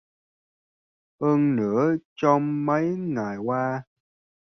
[1.21, 3.83] Hơn nữa trong mấy ngày qua